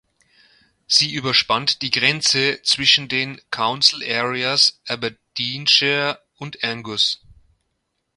Sie 0.87 1.13
überspannt 1.13 1.83
die 1.83 1.91
Grenze 1.91 2.59
zwischen 2.63 3.07
den 3.07 3.39
Council 3.51 4.01
Areas 4.03 4.81
Aberdeenshire 4.87 6.19
und 6.39 6.63
Angus. 6.63 7.21